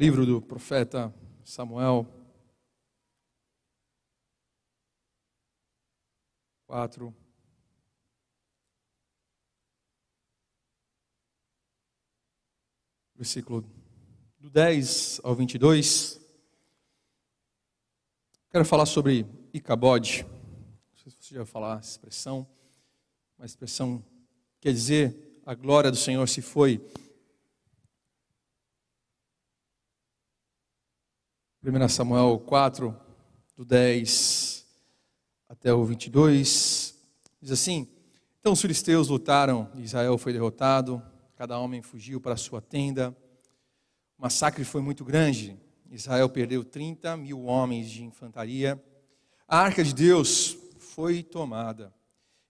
[0.00, 1.12] Livro do profeta
[1.44, 2.06] Samuel.
[6.68, 7.12] 4.
[13.16, 13.68] Versículo
[14.38, 16.20] do 10 ao 22.
[18.52, 20.22] Quero falar sobre Icabode.
[20.22, 22.46] Não sei se você já falar essa expressão.
[23.36, 24.04] Uma expressão
[24.60, 26.80] quer dizer a glória do Senhor se foi.
[31.60, 32.96] 1 Samuel 4,
[33.56, 34.64] do 10
[35.48, 36.94] até o 22,
[37.42, 37.88] diz assim:
[38.38, 41.02] Então os filisteus lutaram, Israel foi derrotado,
[41.34, 43.10] cada homem fugiu para sua tenda.
[44.16, 45.58] O massacre foi muito grande,
[45.90, 48.80] Israel perdeu 30 mil homens de infantaria.
[49.48, 51.92] A arca de Deus foi tomada.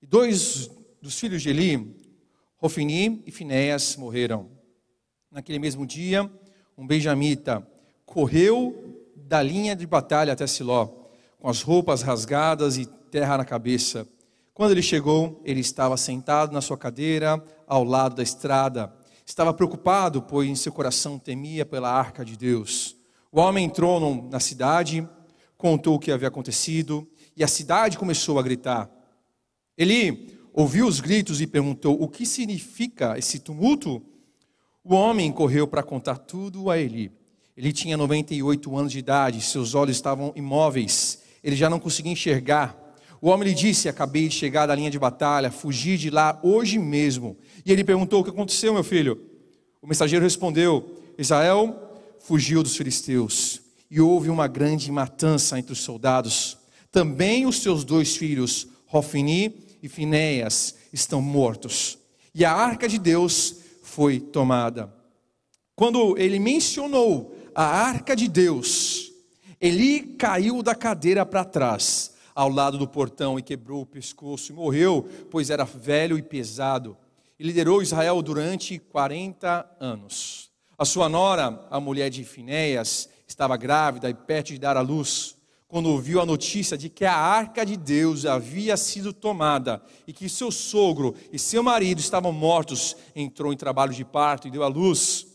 [0.03, 1.97] E dois dos filhos de Eli,
[2.59, 4.51] Rofini e Finéas, morreram.
[5.31, 6.31] Naquele mesmo dia,
[6.77, 7.67] um benjamita
[8.05, 8.98] correu
[9.29, 10.87] da linha de batalha até Siló,
[11.39, 14.09] com as roupas rasgadas e terra na cabeça.
[14.55, 18.91] Quando ele chegou, ele estava sentado na sua cadeira ao lado da estrada.
[19.27, 22.97] Estava preocupado, pois em seu coração temia pela arca de Deus.
[23.31, 25.07] O homem entrou na cidade,
[25.59, 28.91] contou o que havia acontecido, e a cidade começou a gritar.
[29.77, 34.03] Ele ouviu os gritos e perguntou: O que significa esse tumulto?
[34.83, 37.18] O homem correu para contar tudo a Eli.
[37.59, 42.95] Ele tinha 98 anos de idade, seus olhos estavam imóveis, ele já não conseguia enxergar.
[43.21, 46.79] O homem lhe disse: Acabei de chegar da linha de batalha, fugi de lá hoje
[46.79, 47.37] mesmo.
[47.67, 49.21] E ele perguntou: O que aconteceu, meu filho?
[49.83, 56.57] O mensageiro respondeu: Israel fugiu dos filisteus e houve uma grande matança entre os soldados.
[56.93, 61.99] Também os seus dois filhos, Rofini e Finéias, estão mortos.
[62.33, 64.95] E a arca de Deus foi tomada.
[65.75, 69.11] Quando ele mencionou a arca de Deus,
[69.61, 74.55] Eli caiu da cadeira para trás, ao lado do portão, e quebrou o pescoço e
[74.55, 76.97] morreu, pois era velho e pesado.
[77.37, 80.53] E liderou Israel durante 40 anos.
[80.79, 85.37] A sua nora, a mulher de Finéias, estava grávida e perto de dar à luz.
[85.67, 90.29] Quando ouviu a notícia de que a arca de Deus havia sido tomada e que
[90.29, 94.69] seu sogro e seu marido estavam mortos, entrou em trabalho de parto e deu à
[94.69, 95.27] luz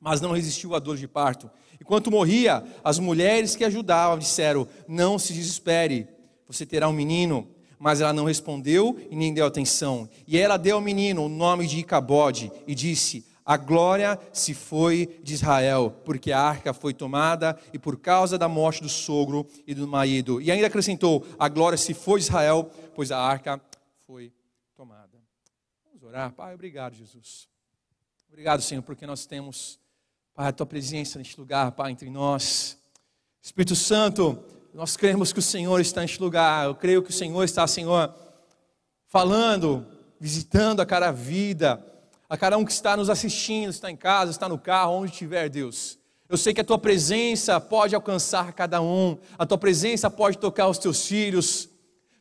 [0.00, 1.50] mas não resistiu à dor de parto.
[1.80, 6.06] Enquanto morria, as mulheres que ajudavam disseram: Não se desespere,
[6.46, 7.48] você terá um menino.
[7.78, 10.06] Mas ela não respondeu e nem deu atenção.
[10.26, 15.18] E ela deu ao menino o nome de Icabode e disse: A glória se foi
[15.22, 19.74] de Israel, porque a arca foi tomada e por causa da morte do sogro e
[19.74, 20.42] do marido.
[20.42, 23.58] E ainda acrescentou: A glória se foi de Israel, pois a arca
[24.06, 24.30] foi
[24.76, 25.18] tomada.
[25.86, 26.30] Vamos orar.
[26.32, 27.48] Pai, obrigado, Jesus.
[28.28, 29.80] Obrigado, Senhor, porque nós temos
[30.34, 32.78] Pai, a tua presença neste lugar, Pai, entre nós.
[33.42, 34.38] Espírito Santo,
[34.72, 36.66] nós cremos que o Senhor está neste lugar.
[36.66, 38.14] Eu creio que o Senhor está, Senhor,
[39.08, 39.86] falando,
[40.20, 41.84] visitando a cada vida,
[42.28, 45.48] a cada um que está nos assistindo, está em casa, está no carro, onde estiver,
[45.48, 45.98] Deus.
[46.28, 50.68] Eu sei que a tua presença pode alcançar cada um, a tua presença pode tocar
[50.68, 51.68] os teus filhos.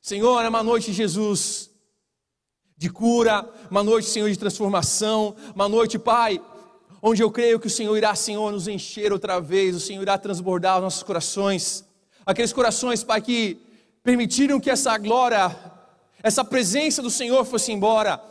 [0.02, 1.70] Senhor, é uma noite, Jesus,
[2.76, 6.42] de cura, uma noite, Senhor, de transformação, uma noite, Pai,
[7.02, 10.18] onde eu creio que o Senhor irá, Senhor, nos encher outra vez, o Senhor irá
[10.18, 11.86] transbordar os nossos corações,
[12.26, 13.58] aqueles corações, Pai, que
[14.04, 15.56] permitiram que essa glória,
[16.22, 18.22] essa presença do Senhor fosse embora.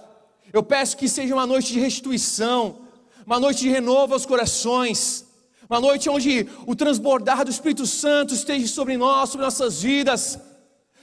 [0.52, 2.80] Eu peço que seja uma noite de restituição,
[3.26, 5.26] uma noite de renovo aos corações,
[5.68, 10.38] uma noite onde o transbordar do Espírito Santo esteja sobre nós, sobre nossas vidas,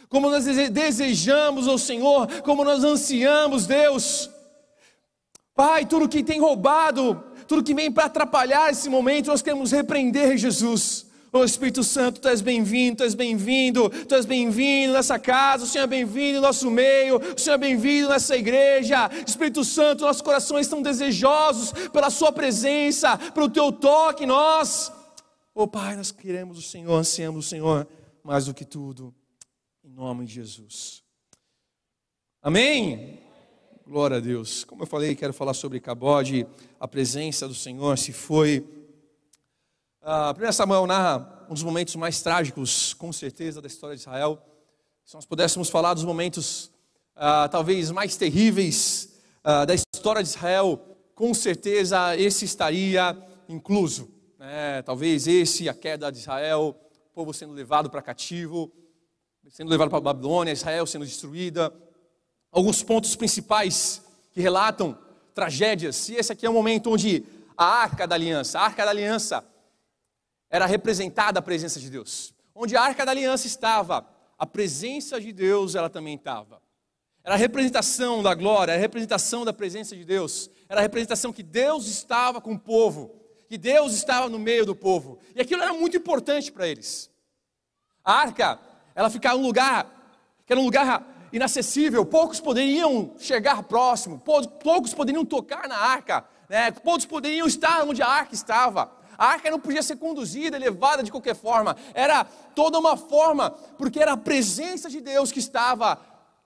[0.09, 4.29] como nós desejamos, o Senhor, como nós ansiamos, Deus.
[5.53, 10.37] Pai, tudo que tem roubado tudo que vem para atrapalhar esse momento, nós queremos repreender
[10.37, 11.05] Jesus.
[11.35, 15.65] Ô oh, Espírito Santo, tu és bem-vindo, tu és bem-vindo, tu és bem-vindo nessa casa,
[15.65, 19.09] o Senhor é bem-vindo no nosso meio, o Senhor é bem-vindo nessa igreja.
[19.27, 24.89] Espírito Santo, nossos corações estão desejosos pela Sua presença, pelo Teu toque nós.
[25.53, 27.85] Ô oh, Pai, nós queremos o Senhor, ansiamos o Senhor
[28.23, 29.13] mais do que tudo,
[29.83, 31.03] em nome de Jesus.
[32.41, 33.24] Amém?
[33.87, 34.63] Glória a Deus.
[34.63, 36.47] Como eu falei, quero falar sobre Cabode,
[36.79, 38.67] a presença do Senhor se foi.
[40.01, 44.43] A primeira Samuel narra um dos momentos mais trágicos, com certeza, da história de Israel.
[45.05, 46.71] Se nós pudéssemos falar dos momentos
[47.15, 50.81] ah, talvez mais terríveis ah, da história de Israel,
[51.13, 53.15] com certeza esse estaria
[53.47, 54.09] incluso.
[54.39, 54.81] Né?
[54.81, 56.75] Talvez esse, a queda de Israel,
[57.11, 58.71] o povo sendo levado para cativo,
[59.47, 61.71] sendo levado para a Babilônia, Israel sendo destruída,
[62.55, 64.97] alguns pontos principais que relatam
[65.33, 66.07] tragédias.
[66.07, 67.25] E esse aqui é o momento onde
[67.57, 69.45] a arca da aliança, a arca da aliança,
[70.49, 72.33] era representada a presença de Deus.
[72.55, 74.07] Onde a arca da aliança estava,
[74.39, 76.61] a presença de Deus ela também estava.
[77.25, 80.49] Era a representação da glória, a representação da presença de Deus.
[80.69, 83.13] Era a representação que Deus estava com o povo,
[83.49, 85.19] que Deus estava no meio do povo.
[85.35, 87.11] E aquilo era muito importante para eles.
[88.01, 88.57] A arca,
[88.93, 89.91] ela ficava um lugar
[90.45, 94.21] que era um lugar inacessível, poucos poderiam chegar próximo,
[94.63, 96.71] poucos poderiam tocar na arca, né?
[96.71, 98.89] poucos poderiam estar onde a arca estava.
[99.17, 103.99] A arca não podia ser conduzida, levada de qualquer forma, era toda uma forma, porque
[103.99, 105.99] era a presença de Deus que estava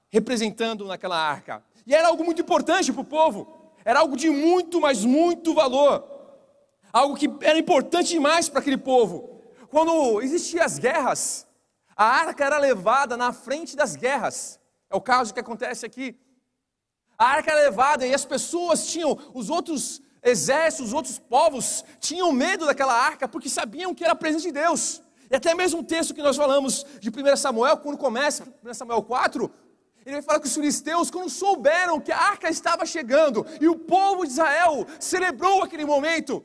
[0.10, 1.64] representando naquela arca.
[1.86, 3.48] E era algo muito importante para o povo,
[3.86, 6.04] era algo de muito, mas muito valor,
[6.92, 9.40] algo que era importante demais para aquele povo.
[9.70, 11.46] Quando existiam as guerras,
[11.96, 14.60] a arca era levada na frente das guerras,
[14.90, 16.18] é o caso que acontece aqui.
[17.18, 22.32] A arca era levada e as pessoas tinham, os outros exércitos, os outros povos, tinham
[22.32, 25.02] medo daquela arca porque sabiam que era a presença de Deus.
[25.30, 29.04] E até mesmo o texto que nós falamos de 1 Samuel, quando começa 1 Samuel
[29.04, 29.52] 4,
[30.06, 33.78] ele vai falar que os filisteus, quando souberam que a arca estava chegando e o
[33.78, 36.44] povo de Israel celebrou aquele momento,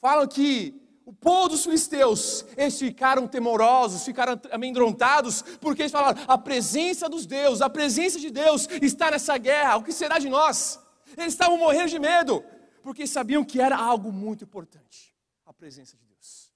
[0.00, 6.36] falam que o povo dos filisteus, eles ficaram temorosos, ficaram amedrontados, porque eles falaram: a
[6.36, 10.80] presença dos deuses, a presença de Deus está nessa guerra, o que será de nós?
[11.16, 12.44] Eles estavam morrendo de medo,
[12.82, 15.14] porque sabiam que era algo muito importante
[15.46, 16.52] a presença de Deus.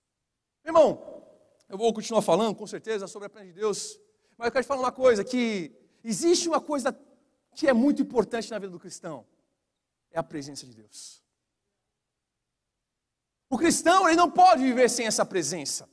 [0.65, 1.25] Irmão,
[1.69, 4.01] eu vou continuar falando, com certeza, sobre a presença de Deus,
[4.37, 6.99] mas eu quero te falar uma coisa: que existe uma coisa
[7.55, 9.25] que é muito importante na vida do cristão,
[10.11, 11.20] é a presença de Deus.
[13.51, 15.89] O cristão ele não pode viver sem essa presença.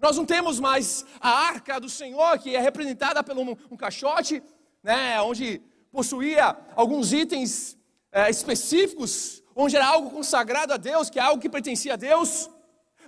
[0.00, 4.42] Nós não temos mais a arca do Senhor, que é representada por um, um caixote,
[4.82, 5.62] né, onde
[5.92, 7.78] possuía alguns itens
[8.10, 12.50] é, específicos, onde era algo consagrado a Deus, que é algo que pertencia a Deus.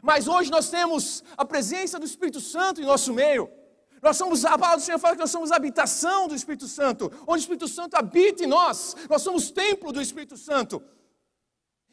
[0.01, 3.51] Mas hoje nós temos a presença do Espírito Santo em nosso meio.
[4.01, 7.11] Nós somos, a palavra do Senhor fala que nós somos a habitação do Espírito Santo,
[7.27, 8.95] onde o Espírito Santo habita em nós.
[9.11, 10.81] Nós somos templo do Espírito Santo.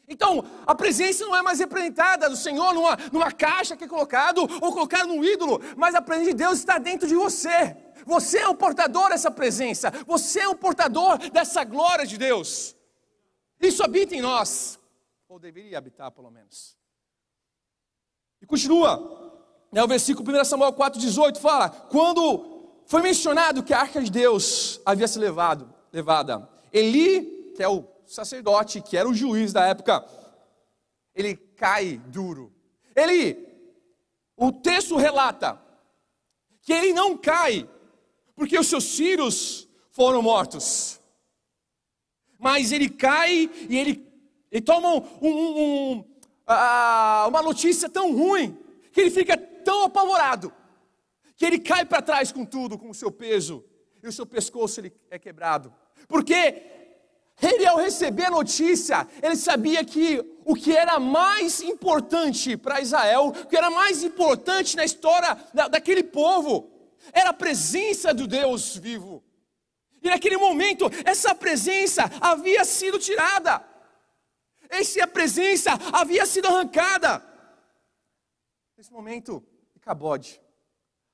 [0.06, 4.40] Então, a presença não é mais representada do Senhor numa, numa caixa que é colocado
[4.60, 7.76] ou colocado num ídolo, mas a presença de Deus está dentro de você.
[8.04, 12.76] Você é o portador dessa presença, você é o portador dessa glória de Deus.
[13.58, 14.78] Isso habita em nós,
[15.26, 16.76] ou deveria habitar pelo menos.
[18.42, 19.42] E continua,
[19.72, 24.82] né, o versículo 1 Samuel 4,18 fala: quando foi mencionado que a arca de Deus
[24.84, 30.04] havia se levado, levada, Eli, que é o sacerdote, que era o juiz da época,
[31.14, 32.52] ele cai duro.
[32.94, 33.36] Ele,
[34.36, 35.60] o texto relata
[36.62, 37.68] que ele não cai
[38.34, 41.00] porque os seus filhos foram mortos,
[42.38, 44.06] mas ele cai e ele,
[44.50, 46.04] ele toma um, um, um,
[47.28, 48.58] uma notícia tão ruim
[48.92, 50.52] que ele fica tão apavorado
[51.36, 53.64] que ele cai para trás com tudo, com o seu peso
[54.02, 55.72] e o seu pescoço ele é quebrado.
[56.08, 56.73] Porque
[57.42, 63.28] ele, ao receber a notícia, ele sabia que o que era mais importante para Israel,
[63.28, 66.70] o que era mais importante na história da, daquele povo,
[67.12, 69.22] era a presença do Deus vivo.
[70.02, 73.64] E naquele momento, essa presença havia sido tirada,
[74.68, 77.22] essa presença havia sido arrancada.
[78.76, 79.42] Nesse momento,
[79.80, 80.40] Cabode,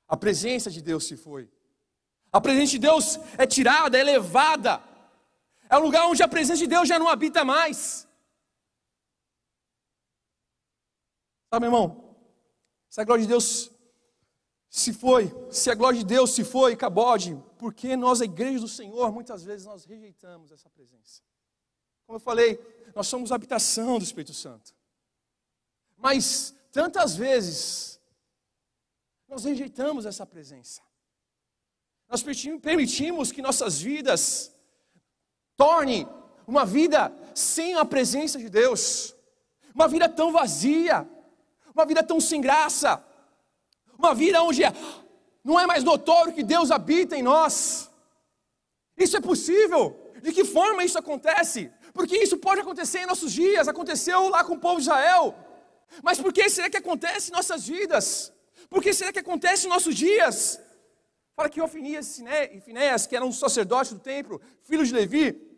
[0.08, 1.48] a presença de Deus se foi.
[2.32, 4.89] A presença de Deus é tirada, é levada.
[5.70, 8.08] É um lugar onde a presença de Deus já não habita mais.
[11.48, 12.16] Sabe, irmão?
[12.88, 13.70] Se a glória de Deus
[14.68, 18.68] se foi, se a glória de Deus se foi, cabode, porque nós, a igreja do
[18.68, 21.22] Senhor, muitas vezes nós rejeitamos essa presença.
[22.04, 22.58] Como eu falei,
[22.94, 24.74] nós somos habitação do Espírito Santo.
[25.96, 28.00] Mas tantas vezes
[29.28, 30.82] nós rejeitamos essa presença.
[32.08, 32.24] Nós
[32.60, 34.52] permitimos que nossas vidas
[35.60, 36.08] torne
[36.46, 39.14] uma vida sem a presença de Deus,
[39.74, 41.06] uma vida tão vazia,
[41.74, 43.04] uma vida tão sem graça,
[43.98, 44.62] uma vida onde
[45.44, 47.90] não é mais notório que Deus habita em nós.
[48.96, 49.84] Isso é possível?
[50.22, 51.70] De que forma isso acontece?
[51.92, 55.34] Porque isso pode acontecer em nossos dias, aconteceu lá com o povo de Israel.
[56.02, 58.32] Mas por que será que acontece em nossas vidas?
[58.70, 60.58] Por que será que acontece em nossos dias?
[61.36, 62.18] Fala que Ofinias
[62.50, 65.49] e Finéas, que eram os sacerdotes do templo, filhos de Levi,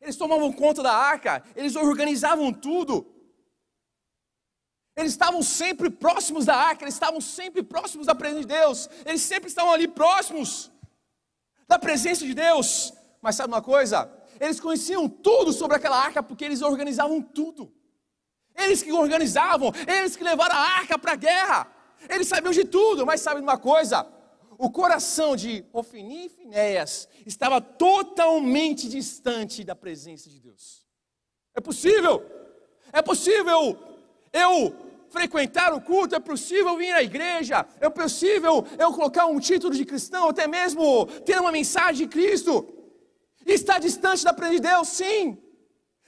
[0.00, 3.06] eles tomavam conta da arca, eles organizavam tudo.
[4.96, 9.22] Eles estavam sempre próximos da arca, eles estavam sempre próximos da presença de Deus, eles
[9.22, 10.70] sempre estavam ali próximos
[11.68, 12.92] da presença de Deus.
[13.22, 14.10] Mas sabe uma coisa?
[14.40, 17.72] Eles conheciam tudo sobre aquela arca porque eles organizavam tudo.
[18.56, 21.66] Eles que organizavam, eles que levaram a arca para a guerra.
[22.08, 24.06] Eles sabiam de tudo, mas sabem de uma coisa?
[24.62, 30.86] O coração de Ofini e Finéias estava totalmente distante da presença de Deus.
[31.54, 32.22] É possível,
[32.92, 33.74] é possível
[34.30, 34.76] eu
[35.08, 39.82] frequentar o culto, é possível vir à igreja, é possível eu colocar um título de
[39.86, 42.68] cristão, até mesmo ter uma mensagem de Cristo,
[43.46, 45.38] e estar distante da presença de Deus, sim.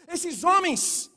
[0.07, 1.11] Esses homens,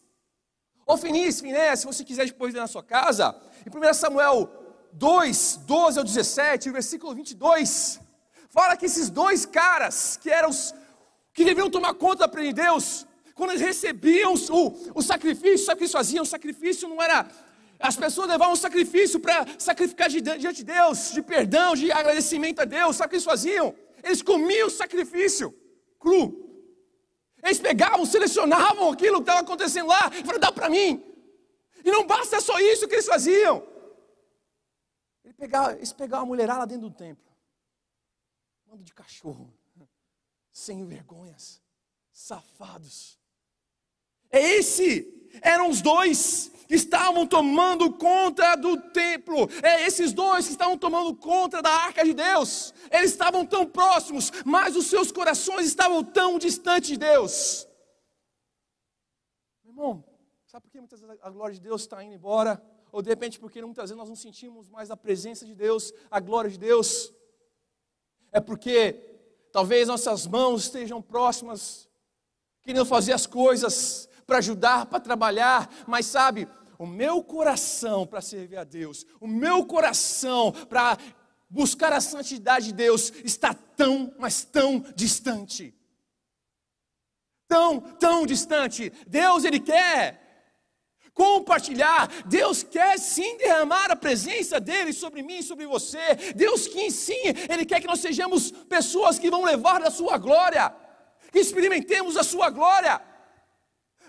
[0.88, 4.64] Ofinias, Finéias, se você quiser depois ver na sua casa, em 1 Samuel
[4.97, 7.99] 2, 12 ao 17, versículo 22,
[8.49, 10.73] fala que esses dois caras, que eram os
[11.33, 15.65] que deviam tomar conta da presença de Deus, quando eles recebiam o, o sacrifício, o
[15.65, 17.27] sacrifício faziam, o sacrifício não era.
[17.77, 22.65] As pessoas levavam um sacrifício para sacrificar diante de Deus, de perdão, de agradecimento a
[22.65, 22.95] Deus.
[22.95, 23.75] Sabe o que eles faziam?
[24.01, 25.53] Eles comiam o sacrifício
[25.99, 26.21] cru.
[27.43, 31.03] Eles pegavam, selecionavam aquilo que estava acontecendo lá e falaram: dá para mim.
[31.83, 33.75] E não basta só isso que eles faziam.
[35.38, 37.25] Pegavam, eles pegavam a mulherada dentro do templo.
[38.68, 39.54] Mando de cachorro.
[40.51, 41.62] Sem vergonhas.
[42.12, 43.20] Safados.
[44.30, 45.30] É esse.
[45.42, 49.50] Eram os dois que estavam tomando conta do templo.
[49.62, 52.74] É esses dois que estavam tomando conta da arca de Deus.
[52.89, 57.68] Eles estavam tão próximos, mas os seus corações estavam tão distantes de Deus.
[59.63, 60.06] Meu irmão,
[60.46, 62.63] sabe por que muitas vezes a glória de Deus está indo embora?
[62.95, 66.17] Ou de repente porque muitas vezes nós não sentimos mais a presença de Deus, a
[66.21, 67.11] glória de Deus?
[68.31, 68.93] É porque
[69.51, 71.89] talvez nossas mãos estejam próximas,
[72.61, 76.47] querendo fazer as coisas, para ajudar, para trabalhar, mas sabe,
[76.79, 80.97] o meu coração para servir a Deus, o meu coração para
[81.49, 85.75] buscar a santidade de Deus está tão, mas tão distante.
[87.45, 88.89] Tão, tão distante.
[89.05, 90.25] Deus, Ele quer
[91.15, 92.07] compartilhar.
[92.25, 96.13] Deus quer sim derramar a presença dEle sobre mim, sobre você.
[96.36, 100.75] Deus que sim, Ele quer que nós sejamos pessoas que vão levar da Sua glória,
[101.31, 103.01] que experimentemos a Sua glória.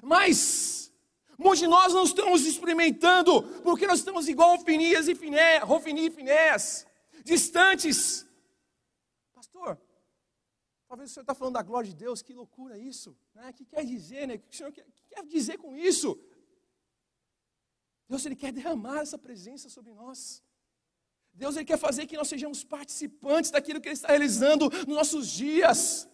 [0.02, 0.92] Mas
[1.38, 6.10] muitos de nós não estamos experimentando, porque nós estamos igual Rofinias e Finé, Rofini e
[6.10, 6.86] Finés,
[7.24, 8.26] distantes.
[9.32, 9.80] Pastor,
[10.88, 13.50] talvez o senhor está falando da glória de Deus, que loucura isso, né?
[13.50, 14.34] O que quer dizer, né?
[14.34, 16.18] O que o senhor quer, quer dizer com isso?
[18.08, 20.42] Deus ele quer derramar essa presença sobre nós.
[21.32, 25.28] Deus ele quer fazer que nós sejamos participantes daquilo que ele está realizando nos nossos
[25.28, 26.08] dias,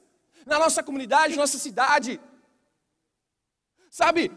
[0.44, 2.20] na nossa comunidade, na nossa cidade.
[3.90, 4.32] Sabe,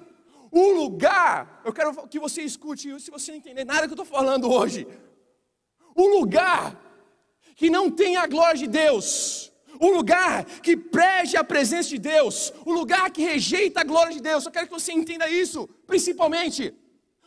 [0.51, 4.05] o lugar, eu quero que você escute, se você não entender nada que eu estou
[4.05, 4.87] falando hoje,
[5.95, 6.79] o lugar
[7.55, 12.53] que não tem a glória de Deus, o lugar que prege a presença de Deus,
[12.65, 16.73] o lugar que rejeita a glória de Deus, eu quero que você entenda isso, principalmente.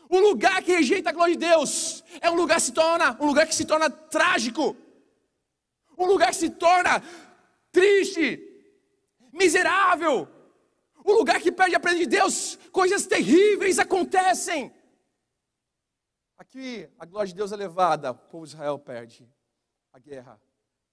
[0.09, 3.27] O lugar que rejeita a glória de Deus é um lugar que se torna, um
[3.27, 4.77] lugar que se torna trágico,
[5.97, 7.03] um lugar que se torna
[7.71, 8.41] triste,
[9.33, 10.27] miserável,
[11.05, 14.73] o lugar que perde a presença de Deus, coisas terríveis acontecem.
[16.37, 19.29] Aqui, a glória de Deus é levada, o povo de Israel perde
[19.93, 20.41] a guerra.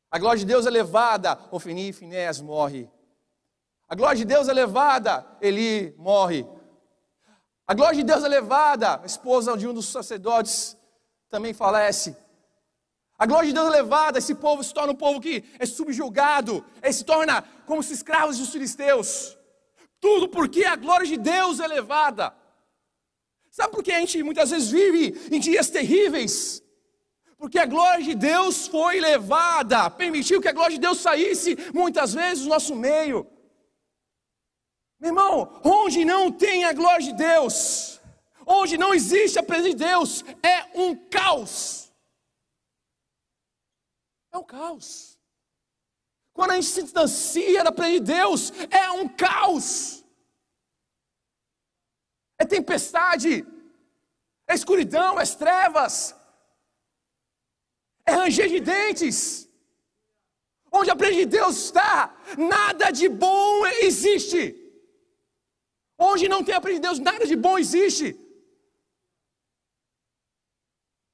[0.10, 2.90] A glória de Deus é levada, Ofini e Finés morre.
[3.88, 6.46] A glória de Deus é levada, Eli morre.
[7.68, 10.78] A glória de Deus é levada, a esposa de um dos sacerdotes
[11.32, 12.16] também falece.
[13.18, 16.64] A glória de Deus é levada, esse povo se torna um povo que é subjugado,
[16.84, 19.36] ele se torna como os escravos dos filisteus.
[20.00, 22.36] Tudo porque a glória de Deus é elevada.
[23.50, 26.62] Sabe por que a gente muitas vezes vive em dias terríveis?
[27.36, 32.14] Porque a glória de Deus foi levada, permitiu que a glória de Deus saísse muitas
[32.14, 33.26] vezes do nosso meio.
[35.06, 38.02] Irmão, onde não tem a glória de Deus,
[38.44, 41.94] onde não existe a presença de Deus, é um caos.
[44.32, 45.20] É um caos.
[46.34, 50.04] Quando a gente se distancia da presença de Deus, é um caos.
[52.40, 53.46] É tempestade,
[54.48, 56.16] é escuridão, é trevas,
[58.08, 59.48] é ranger de dentes.
[60.72, 64.65] Onde a presença de Deus está, nada de bom existe.
[65.98, 68.14] Onde não tem a presença de Deus, nada de bom existe.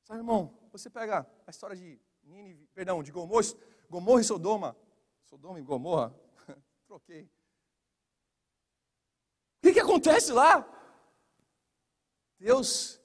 [0.04, 2.00] Sabe, irmão, você pega a história de
[2.74, 3.44] perdão, de Gomorra,
[3.90, 4.78] Gomorra e Sodoma,
[5.26, 6.16] Sodoma e Gomorra,
[6.88, 7.24] troquei.
[9.58, 10.68] O que, que acontece lá?
[12.40, 13.00] Deus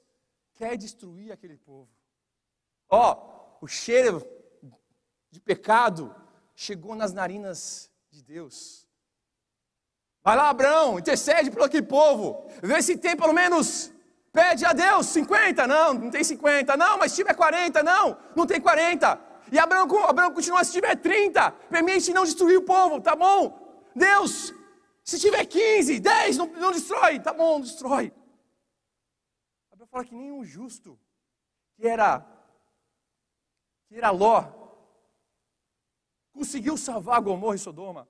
[0.55, 1.91] quer destruir aquele povo.
[2.89, 4.25] Ó, oh, o cheiro
[5.31, 6.15] de pecado
[6.55, 8.86] chegou nas narinas de Deus.
[10.27, 12.49] Vai lá, Abraão, intercede por aquele povo.
[12.61, 13.93] Vê se tem pelo menos
[14.33, 18.45] Pede a Deus 50, não, não tem 50, não, mas se tiver 40, não, não
[18.45, 19.19] tem 40.
[19.51, 23.89] E Abraão, Abraão continua, se tiver 30, permite não destruir o povo, tá bom?
[23.95, 24.53] Deus,
[25.03, 28.13] se tiver 15, 10, não, não destrói, tá bom, não destrói.
[29.71, 30.99] Abraão fala que nenhum justo,
[31.77, 32.27] que era,
[33.89, 34.45] que era Ló,
[36.35, 38.07] conseguiu salvar Gomorra e Sodoma.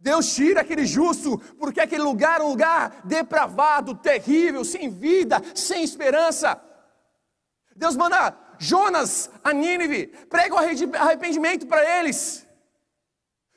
[0.00, 5.82] Deus tira aquele justo, porque aquele lugar é um lugar depravado, terrível, sem vida, sem
[5.82, 6.60] esperança.
[7.74, 12.46] Deus manda Jonas a Nínive, prega o arrependimento para eles.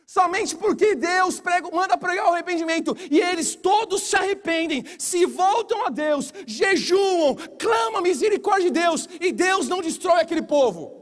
[0.05, 5.85] Somente porque Deus prega, manda pregar o arrependimento e eles todos se arrependem, se voltam
[5.85, 10.99] a Deus, jejuam, clamam a misericórdia de Deus e Deus não destrói aquele povo.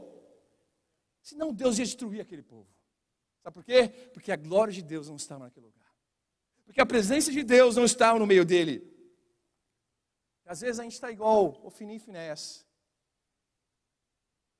[1.22, 2.68] Senão Deus ia destruir aquele povo.
[3.48, 3.88] Sabe por quê?
[4.12, 5.90] Porque a glória de Deus não estava naquele lugar.
[6.66, 8.86] Porque a presença de Deus não estava no meio dele.
[10.44, 12.66] Às vezes a gente está igual o Fini e Finés.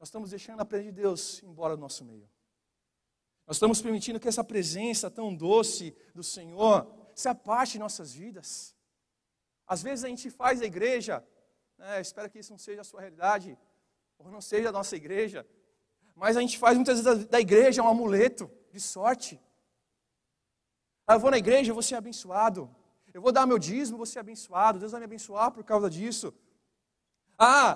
[0.00, 2.26] Nós estamos deixando a presença de Deus embora do nosso meio.
[3.47, 8.75] Nós estamos permitindo que essa presença tão doce do Senhor se aparte em nossas vidas.
[9.66, 11.23] Às vezes a gente faz a igreja,
[11.76, 13.59] né, espero que isso não seja a sua realidade,
[14.16, 15.47] ou não seja a nossa igreja,
[16.16, 19.32] mas a gente faz muitas vezes da igreja um amuleto de sorte.
[21.06, 22.61] Ah, eu vou na igreja, eu vou ser abençoado.
[23.16, 24.78] Eu vou dar meu dízimo, vou ser abençoado.
[24.78, 26.28] Deus vai me abençoar por causa disso.
[27.38, 27.70] Ah,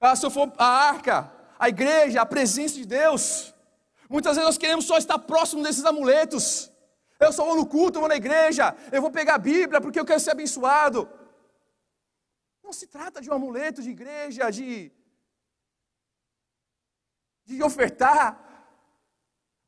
[0.00, 1.16] ah, se eu for a arca,
[1.58, 3.24] a igreja, a presença de Deus.
[4.08, 6.44] Muitas vezes nós queremos só estar próximo desses amuletos.
[7.24, 10.00] Eu só vou no culto, eu vou na igreja, eu vou pegar a Bíblia porque
[10.00, 11.08] eu quero ser abençoado.
[12.64, 14.90] Não se trata de um amuleto de igreja, de,
[17.44, 18.49] de ofertar.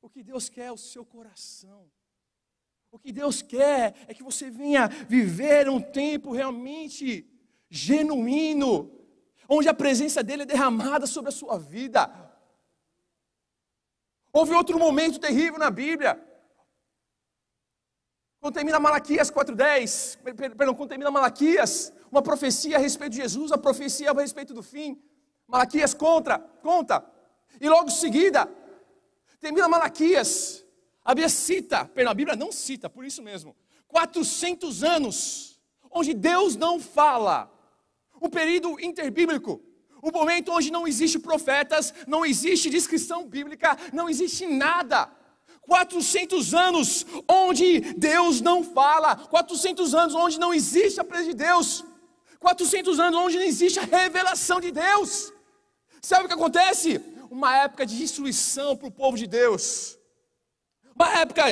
[0.02, 1.88] O que Deus quer é o seu coração.
[2.90, 7.26] O que Deus quer é que você venha viver um tempo realmente
[7.71, 8.90] genuíno,
[9.49, 12.11] onde a presença dele é derramada sobre a sua vida.
[14.33, 16.20] Houve outro momento terrível na Bíblia.
[18.40, 23.57] Quando termina Malaquias 4:10, perdão, quando termina Malaquias, uma profecia a respeito de Jesus, a
[23.57, 25.00] profecia a respeito do fim.
[25.46, 27.09] Malaquias conta, conta.
[27.61, 28.50] E logo em seguida,
[29.42, 30.64] Termina Malaquias.
[31.05, 33.57] A Bíblia cita, perdão, a Bíblia não cita, por isso mesmo.
[33.88, 37.52] 400 anos onde Deus não fala.
[38.20, 39.61] Um período interbíblico.
[40.00, 45.11] Um momento onde não existe profetas, não existe descrição bíblica, não existe nada.
[45.62, 51.85] 400 anos onde Deus não fala, 400 anos onde não existe a presença de Deus,
[52.38, 55.33] 400 anos onde não existe a revelação de Deus.
[56.00, 57.00] Sabe o que acontece?
[57.33, 59.99] Uma época de destruição para o povo de Deus,
[60.95, 61.45] uma época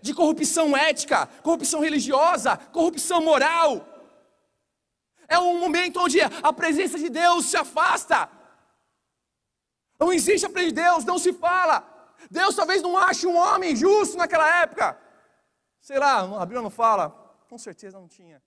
[0.00, 3.86] de corrupção ética, corrupção religiosa, corrupção moral.
[5.28, 8.30] É um momento onde a presença de Deus se afasta.
[10.00, 11.76] Não existe a presença de Deus, não se fala.
[12.30, 14.98] Deus talvez não ache um homem justo naquela época.
[15.82, 17.10] Sei lá, a Bíblia não fala.
[17.46, 18.42] Com certeza não tinha.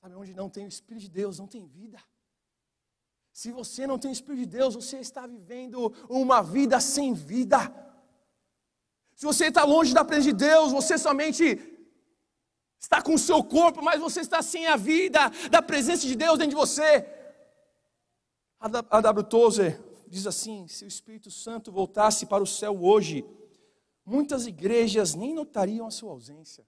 [0.00, 2.00] Sabe onde não tem o Espírito de Deus, não tem vida.
[3.34, 7.58] Se você não tem o Espírito de Deus, você está vivendo uma vida sem vida.
[9.16, 11.58] Se você está longe da presença de Deus, você somente
[12.78, 15.18] está com o seu corpo, mas você está sem a vida
[15.50, 17.04] da presença de Deus dentro de você.
[18.60, 19.24] A W.
[19.24, 23.26] Tozer diz assim: se o Espírito Santo voltasse para o céu hoje,
[24.06, 26.64] muitas igrejas nem notariam a sua ausência.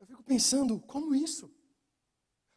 [0.00, 1.54] Eu fico pensando, como isso?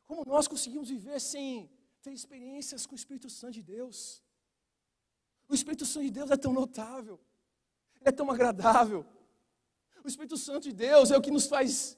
[0.06, 1.69] Como nós conseguimos viver sem
[2.02, 4.24] ter experiências com o Espírito Santo de Deus.
[5.48, 7.20] O Espírito Santo de Deus é tão notável,
[8.04, 9.06] é tão agradável.
[10.04, 11.98] O Espírito Santo de Deus é o que nos faz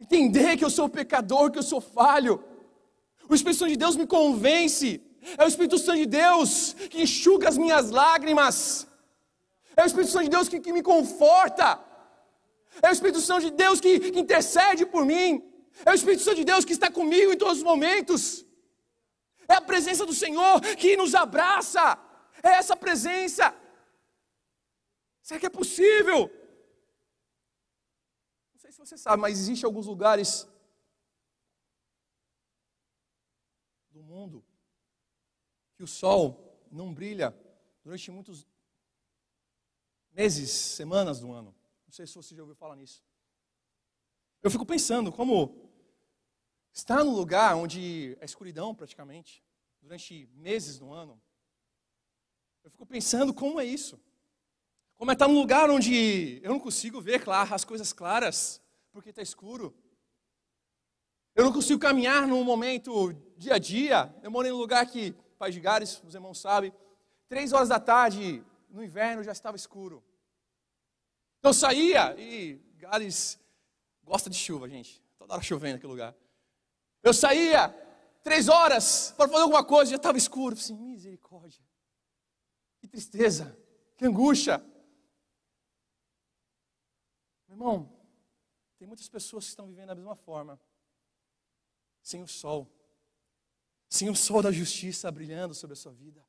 [0.00, 2.42] entender que eu sou pecador, que eu sou falho.
[3.28, 5.00] O Espírito Santo de Deus me convence.
[5.36, 8.86] É o Espírito Santo de Deus que enxuga as minhas lágrimas.
[9.76, 11.80] É o Espírito Santo de Deus que, que me conforta.
[12.82, 15.47] É o Espírito Santo de Deus que, que intercede por mim.
[15.84, 18.44] É o Espírito Santo de Deus que está comigo em todos os momentos.
[19.48, 21.98] É a presença do Senhor que nos abraça.
[22.42, 23.54] É essa presença.
[25.22, 26.30] Será que é possível?
[28.52, 30.48] Não sei se você sabe, mas existem alguns lugares
[33.90, 34.44] do mundo
[35.76, 37.34] que o sol não brilha
[37.84, 38.46] durante muitos
[40.10, 41.54] meses, semanas do ano.
[41.86, 43.02] Não sei se você já ouviu falar nisso.
[44.42, 45.67] Eu fico pensando como
[46.78, 49.44] Estar num lugar onde é escuridão praticamente,
[49.82, 51.20] durante meses no ano,
[52.62, 54.00] eu fico pensando como é isso.
[54.94, 58.62] Como é estar num lugar onde eu não consigo ver claro, as coisas claras,
[58.92, 59.76] porque está escuro.
[61.34, 64.14] Eu não consigo caminhar num momento dia a dia.
[64.22, 66.72] Eu morei num lugar que, Pai de Gares, os irmãos sabem,
[67.28, 70.00] três horas da tarde, no inverno, já estava escuro.
[71.40, 73.36] Então eu saía, e Gares
[74.04, 75.02] gosta de chuva, gente.
[75.18, 76.14] Toda hora chovendo naquele lugar.
[77.08, 77.70] Eu saía
[78.22, 80.54] três horas para fazer alguma coisa, já estava escuro.
[80.54, 81.62] Assim, misericórdia.
[82.78, 83.58] Que tristeza,
[83.96, 84.58] que angústia.
[87.48, 87.98] Meu irmão,
[88.78, 90.60] tem muitas pessoas que estão vivendo da mesma forma,
[92.02, 92.70] sem o sol,
[93.88, 96.22] sem o sol da justiça brilhando sobre a sua vida.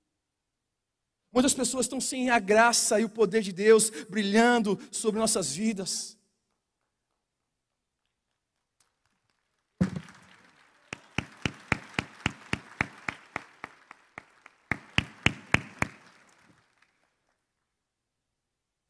[1.32, 6.18] Muitas pessoas estão sem a graça e o poder de Deus brilhando sobre nossas vidas.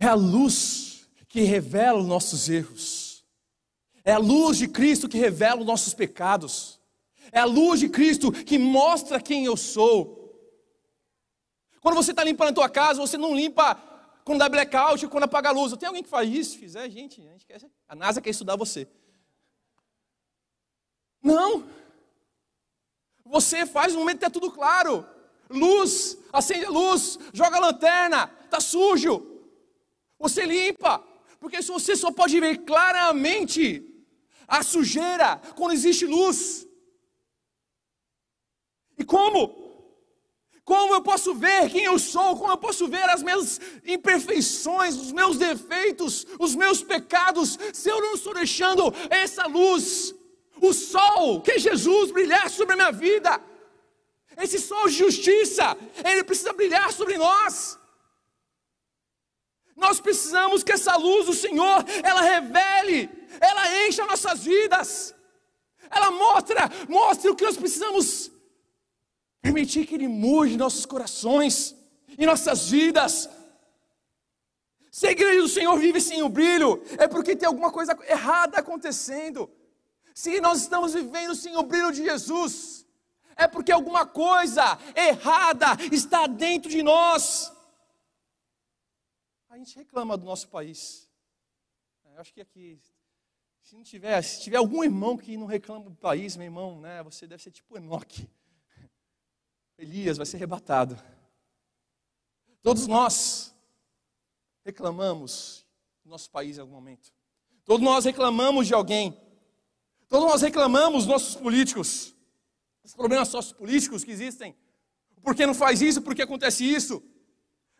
[0.09, 3.25] A luz que revela os nossos erros.
[4.03, 6.79] É a luz de Cristo que revela os nossos pecados.
[7.31, 10.17] É a luz de Cristo que mostra quem eu sou.
[11.81, 13.75] Quando você está limpando a tua casa, você não limpa
[14.25, 15.75] quando dá blackout ou quando apaga a luz.
[15.77, 16.57] Tem alguém que faz isso?
[16.57, 18.87] Fizer, gente, a, gente quer, a NASA quer estudar você.
[21.21, 21.67] Não.
[23.25, 25.05] Você faz no momento que está tudo claro.
[25.49, 29.28] Luz, acende a luz, joga a lanterna, está sujo.
[30.19, 31.03] Você limpa,
[31.39, 33.83] porque você só pode ver claramente
[34.47, 36.67] a sujeira quando existe luz.
[38.97, 39.57] E como?
[40.65, 42.37] Como eu posso ver quem eu sou?
[42.37, 47.99] Como eu posso ver as minhas imperfeições, os meus defeitos, os meus pecados, se eu
[48.01, 50.13] não estou deixando essa luz,
[50.61, 53.41] o sol, que é Jesus, brilhar sobre a minha vida?
[54.37, 57.79] Esse sol de justiça, ele precisa brilhar sobre nós.
[59.79, 65.15] Nós precisamos que essa luz do Senhor, ela revele, ela encha nossas vidas.
[65.89, 68.29] Ela mostra, mostra o que nós precisamos
[69.41, 71.75] permitir que Ele mude nossos corações
[72.17, 73.29] e nossas vidas.
[74.91, 78.59] Se a igreja do Senhor vive sem o brilho, é porque tem alguma coisa errada
[78.59, 79.49] acontecendo.
[80.13, 82.85] Se nós estamos vivendo sem o brilho de Jesus,
[83.37, 87.53] é porque alguma coisa errada está dentro de nós
[89.49, 91.09] a gente reclama do nosso país.
[92.05, 92.79] É, eu acho que aqui,
[93.63, 97.01] se não tiver, se tiver algum irmão que não reclama do país, meu irmão, né,
[97.01, 98.29] você deve ser tipo Enoque.
[99.77, 101.01] Elias vai ser arrebatado.
[102.61, 103.55] Todos nós
[104.63, 105.65] reclamamos
[106.03, 107.11] do nosso país em algum momento.
[107.65, 109.19] Todos nós reclamamos de alguém.
[110.07, 112.15] Todos nós reclamamos dos nossos políticos.
[112.83, 114.55] Os problemas sociopolíticos que existem.
[115.23, 116.01] Por que não faz isso?
[116.01, 117.01] Por que acontece isso?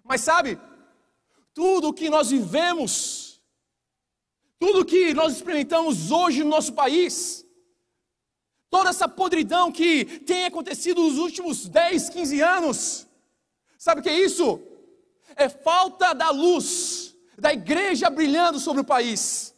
[0.04, 0.60] Mas sabe,
[1.60, 3.42] tudo o que nós vivemos,
[4.58, 7.46] tudo o que nós experimentamos hoje no nosso país,
[8.70, 13.08] toda essa podridão que tem acontecido nos últimos 10, 15 anos,
[13.78, 14.58] sabe o que é isso?
[15.36, 19.54] É falta da luz da igreja brilhando sobre o país.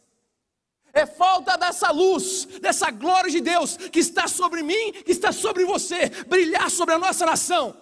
[0.92, 5.64] É falta dessa luz, dessa glória de Deus que está sobre mim, que está sobre
[5.64, 7.76] você, brilhar sobre a nossa nação.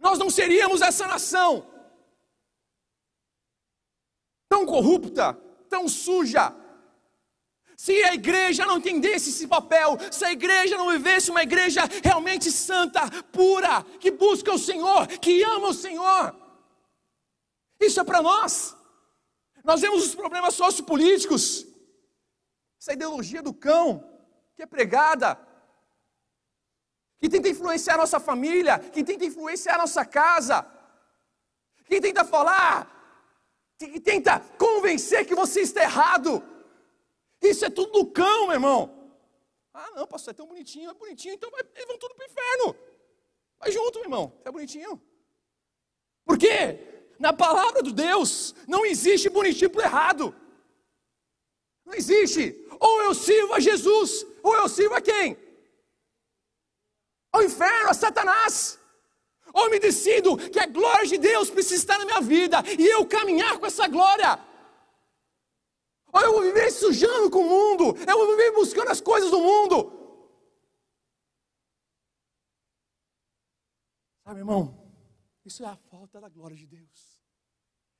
[0.00, 1.70] Nós não seríamos essa nação
[4.52, 5.32] tão corrupta,
[5.70, 6.54] tão suja.
[7.74, 12.52] Se a igreja não entendesse esse papel, se a igreja não vivesse uma igreja realmente
[12.52, 13.00] santa,
[13.32, 16.36] pura, que busca o Senhor, que ama o Senhor,
[17.80, 18.76] isso é para nós.
[19.64, 21.66] Nós vemos os problemas sociopolíticos,
[22.78, 24.06] essa ideologia do cão
[24.54, 25.40] que é pregada,
[27.18, 30.66] que tenta influenciar a nossa família, que tenta influenciar a nossa casa,
[31.86, 32.91] que tenta falar
[33.78, 36.42] que tenta convencer que você está errado.
[37.40, 39.02] Isso é tudo do cão, meu irmão.
[39.74, 42.30] Ah, não, pastor, é tão bonitinho, é bonitinho, então vai, eles vão tudo para o
[42.30, 42.76] inferno.
[43.58, 45.02] Vai junto, meu irmão, é bonitinho.
[46.24, 46.78] Por quê?
[47.18, 50.34] Na palavra de Deus não existe bonitinho para errado.
[51.84, 52.66] Não existe.
[52.78, 55.36] Ou eu sirvo a Jesus, ou eu sirvo a quem?
[57.32, 58.78] Ao inferno, a Satanás.
[59.52, 63.06] Ou me decido que a glória de Deus precisa estar na minha vida e eu
[63.06, 64.38] caminhar com essa glória.
[66.12, 69.40] Ou eu vou viver sujando com o mundo, eu vou viver buscando as coisas do
[69.40, 70.00] mundo.
[74.24, 74.78] Sabe, irmão,
[75.44, 77.18] isso é a falta da glória de Deus.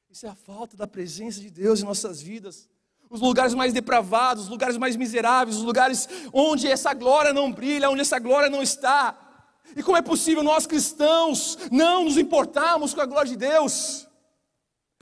[0.09, 2.69] Isso é a falta da presença de Deus em nossas vidas.
[3.09, 7.91] Os lugares mais depravados, os lugares mais miseráveis, os lugares onde essa glória não brilha,
[7.91, 9.32] onde essa glória não está.
[9.77, 14.09] E como é possível nós cristãos não nos importarmos com a glória de Deus?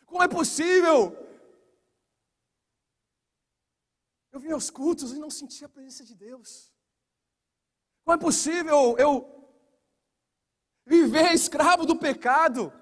[0.06, 1.16] Como é possível?
[4.32, 6.72] Eu vim aos cultos e não sentia a presença de Deus.
[8.04, 9.12] Como é possível eu
[10.86, 12.72] viver escravo do pecado?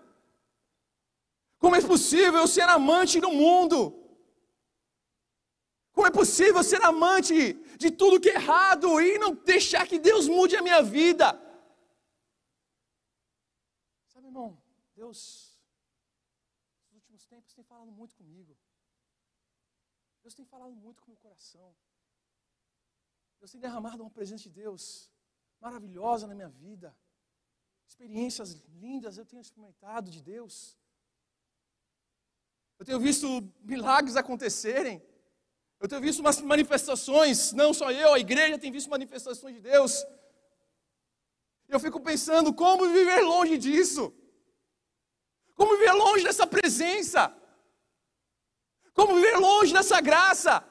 [1.59, 3.95] Como é possível eu ser amante do mundo?
[5.93, 10.29] Como é possível ser amante de tudo que é errado e não deixar que Deus
[10.29, 11.48] mude a minha vida?
[14.39, 14.57] Irmão,
[14.95, 15.59] Deus,
[16.87, 18.57] nos últimos tempos, tem falado muito comigo.
[20.23, 21.75] Deus tem falado muito com o meu coração.
[23.41, 25.11] Deus tem derramado uma presença de Deus
[25.61, 26.97] maravilhosa na minha vida.
[27.89, 28.53] Experiências
[28.85, 30.79] lindas eu tenho experimentado de Deus.
[32.79, 33.27] Eu tenho visto
[33.59, 35.03] milagres acontecerem.
[35.81, 40.07] Eu tenho visto umas manifestações, não só eu, a igreja tem visto manifestações de Deus.
[41.69, 44.15] Eu fico pensando como viver longe disso.
[45.59, 47.35] Como viver longe dessa presença.
[48.95, 50.65] Como viver longe dessa graça.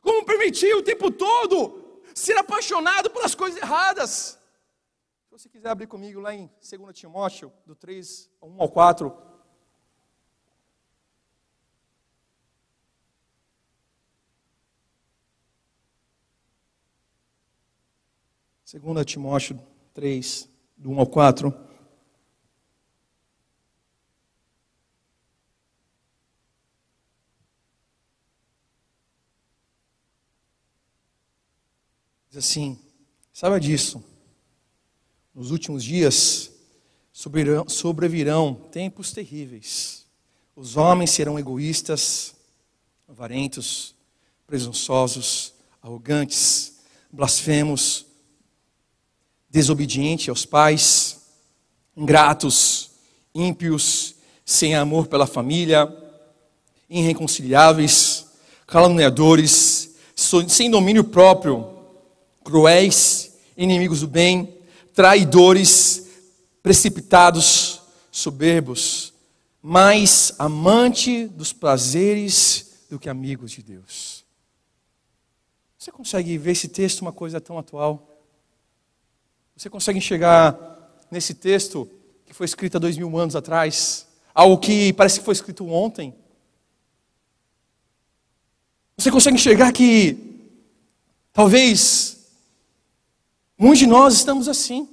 [0.00, 4.38] Como permitir o tempo todo ser apaixonado pelas coisas erradas.
[5.26, 9.14] Se você quiser abrir comigo lá em 2 Timóteo, do 3, 1 ao 4.
[18.64, 19.60] Segunda Timóteo
[19.92, 21.73] 3, do 1 ao 4.
[32.34, 32.76] Diz assim:
[33.32, 34.02] saiba disso,
[35.32, 36.50] nos últimos dias
[37.12, 40.04] sobrevirão tempos terríveis.
[40.56, 42.34] Os homens serão egoístas,
[43.08, 43.94] avarentos,
[44.48, 48.04] presunçosos, arrogantes, blasfemos,
[49.48, 51.20] desobedientes aos pais,
[51.96, 52.90] ingratos,
[53.32, 55.86] ímpios, sem amor pela família,
[56.90, 58.26] irreconciliáveis,
[58.66, 59.94] caluniadores,
[60.48, 61.73] sem domínio próprio
[62.44, 64.58] cruéis, inimigos do bem,
[64.92, 66.06] traidores,
[66.62, 67.80] precipitados,
[68.10, 69.12] soberbos,
[69.60, 74.24] mais amante dos prazeres do que amigos de Deus.
[75.78, 78.10] Você consegue ver esse texto uma coisa tão atual?
[79.56, 80.56] Você consegue enxergar
[81.10, 81.88] nesse texto
[82.26, 86.14] que foi escrito há dois mil anos atrás, algo que parece que foi escrito ontem?
[88.96, 90.16] Você consegue enxergar que
[91.32, 92.13] talvez
[93.56, 94.88] Muitos de nós estamos assim.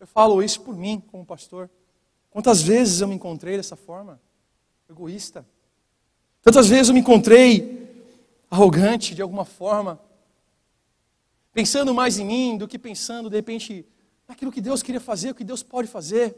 [0.00, 1.70] Eu falo isso por mim, como pastor.
[2.30, 4.20] Quantas vezes eu me encontrei dessa forma?
[4.88, 5.46] Egoísta.
[6.42, 8.04] Tantas vezes eu me encontrei
[8.50, 10.00] arrogante de alguma forma.
[11.52, 13.86] Pensando mais em mim do que pensando, de repente,
[14.26, 16.36] naquilo que Deus queria fazer, o que Deus pode fazer.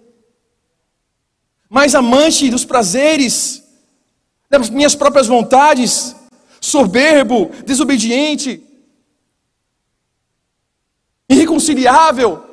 [1.69, 3.65] Mais amante dos prazeres,
[4.49, 6.17] das minhas próprias vontades,
[6.61, 8.70] soberbo, desobediente
[11.31, 12.45] irreconciliável.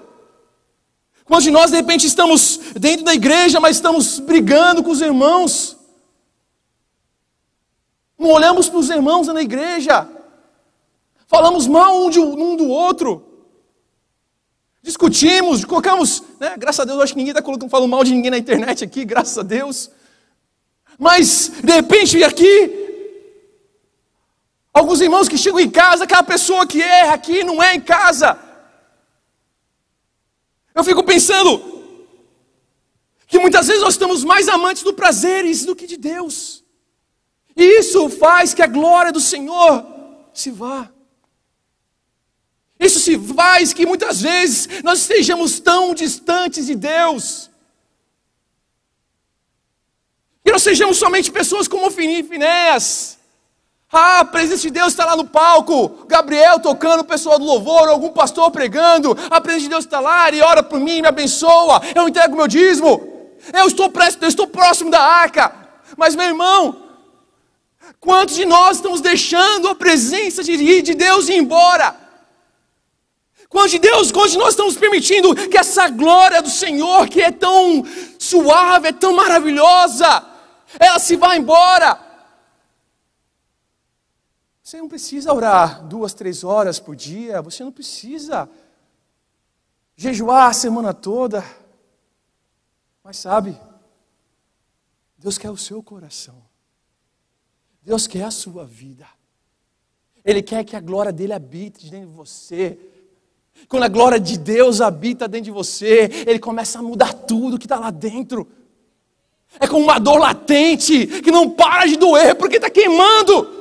[1.25, 5.75] Quantos de nós, de repente, estamos dentro da igreja, mas estamos brigando com os irmãos?
[8.17, 10.07] Não olhamos para os irmãos na igreja,
[11.27, 13.23] falamos mal um, de, um do outro,
[14.81, 18.37] discutimos, colocamos, né, graças a Deus, acho que ninguém está falando mal de ninguém na
[18.37, 19.91] internet aqui, graças a Deus.
[20.97, 22.53] Mas, de repente, aqui,
[24.73, 28.46] alguns irmãos que chegam em casa, aquela pessoa que erra aqui não é em casa,
[30.77, 31.59] eu fico pensando
[33.25, 36.63] que muitas vezes nós estamos mais amantes do prazeres do que de Deus.
[37.55, 39.83] E isso faz que a glória do Senhor
[40.31, 40.89] se vá.
[42.79, 47.49] Isso se faz que muitas vezes nós estejamos tão distantes de Deus.
[50.45, 53.16] Que nós sejamos somente pessoas como Finéas,
[53.91, 56.05] ah, a presença de Deus está lá no palco.
[56.07, 59.17] Gabriel tocando, o pessoal do louvor, algum pastor pregando.
[59.29, 61.81] A presença de Deus está lá, ele ora por mim, me abençoa.
[61.95, 63.15] Eu entrego meu dízimo.
[63.53, 65.53] Eu estou, eu estou próximo da arca.
[65.95, 66.83] Mas, meu irmão,
[67.99, 71.95] quantos de nós estamos deixando a presença de, de Deus ir embora?
[73.47, 77.31] Quantos de Deus, quantos de nós estamos permitindo que essa glória do Senhor, que é
[77.31, 77.85] tão
[78.19, 80.25] suave, é tão maravilhosa,
[80.77, 82.06] ela se vá embora?
[84.67, 88.49] Você não precisa orar duas, três horas por dia, você não precisa
[89.95, 91.41] jejuar a semana toda.
[93.01, 93.57] Mas sabe,
[95.17, 96.35] Deus quer o seu coração,
[97.81, 99.07] Deus quer a sua vida,
[100.25, 102.77] Ele quer que a glória dele habite dentro de você.
[103.69, 107.67] Quando a glória de Deus habita dentro de você, Ele começa a mudar tudo que
[107.67, 108.45] está lá dentro.
[109.61, 113.56] É como uma dor latente que não para de doer porque está queimando,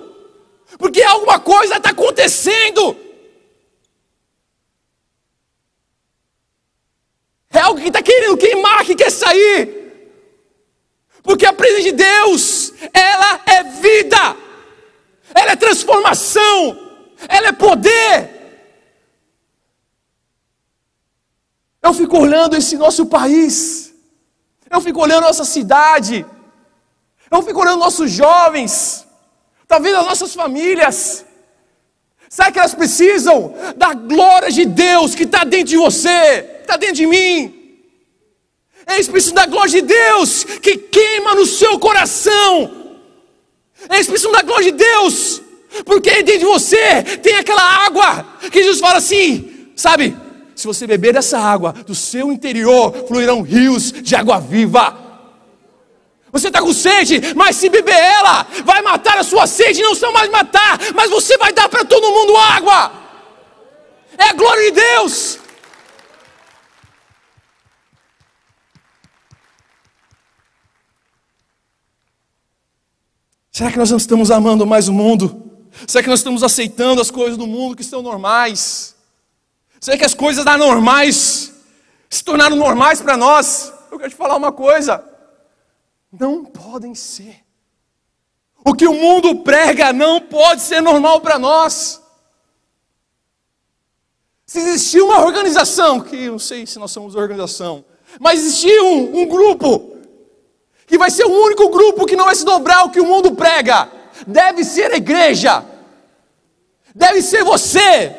[0.79, 2.97] porque alguma coisa está acontecendo.
[7.51, 9.77] É algo que está querendo queimar, que quer sair.
[11.23, 14.37] Porque a presença de Deus, ela é vida,
[15.35, 16.79] ela é transformação,
[17.29, 18.37] ela é poder.
[21.83, 23.95] Eu fico olhando esse nosso país,
[24.71, 26.27] eu fico olhando nossa cidade,
[27.31, 29.06] eu fico olhando nossos jovens,
[29.67, 31.25] talvez as nossas famílias.
[32.29, 36.97] Sabe que elas precisam da glória de Deus que está dentro de você, está dentro
[36.97, 37.55] de mim.
[38.89, 42.97] Eles precisam da glória de Deus que queima no seu coração.
[43.91, 45.43] Eles precisam da glória de Deus,
[45.85, 50.17] porque dentro de você tem aquela água que Jesus fala assim, sabe?
[50.57, 55.06] se você beber dessa água, do seu interior fluirão rios de água viva.
[56.37, 60.13] Você está com sede, mas se beber ela, vai matar a sua sede, não só
[60.13, 62.93] mais matar, mas você vai dar para todo mundo água.
[64.19, 65.39] É a glória de Deus.
[73.51, 75.51] Será que nós não estamos amando mais o mundo?
[75.87, 78.95] Será que nós estamos aceitando as coisas do mundo que são normais?
[79.81, 81.51] Será que as coisas anormais
[82.11, 83.73] se tornaram normais para nós?
[83.91, 85.03] Eu quero te falar uma coisa:
[86.13, 87.45] não podem ser.
[88.65, 92.03] O que o mundo prega não pode ser normal para nós.
[94.45, 97.85] Se existir uma organização, que eu não sei se nós somos organização,
[98.21, 99.97] mas existir um, um grupo,
[100.87, 103.35] que vai ser o único grupo que não vai se dobrar o que o mundo
[103.35, 103.91] prega,
[104.27, 105.65] deve ser a igreja,
[106.95, 108.15] deve ser você,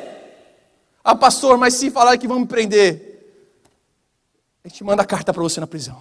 [1.02, 3.08] ah, pastor, mas se falar que vão me prender,
[4.64, 5.98] a gente manda carta para você na prisão.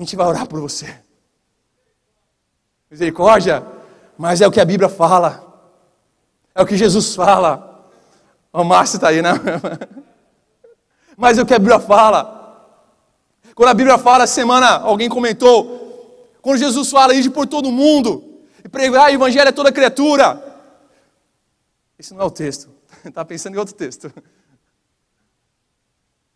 [0.00, 0.96] A gente vai orar por você.
[2.90, 3.62] Misericórdia,
[4.16, 5.46] mas é o que a Bíblia fala.
[6.54, 7.86] É o que Jesus fala.
[8.50, 9.32] O Márcio está aí, né?
[11.18, 12.80] Mas é o que a Bíblia fala.
[13.54, 18.68] Quando a Bíblia fala, semana alguém comentou, quando Jesus fala, ir por todo mundo e
[18.70, 20.42] pregar o evangelho a toda criatura.
[21.98, 22.70] Esse não é o texto.
[23.04, 24.10] Está pensando em outro texto.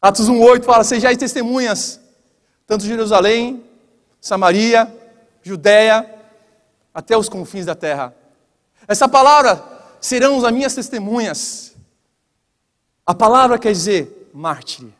[0.02, 2.03] Atos 1,8 fala: Sejais testemunhas,
[2.66, 3.64] tanto Jerusalém,
[4.20, 4.92] Samaria,
[5.42, 6.10] Judéia,
[6.92, 8.14] até os confins da terra.
[8.86, 9.62] Essa palavra
[10.00, 11.76] serão as minhas testemunhas.
[13.06, 14.92] A palavra quer dizer mártir.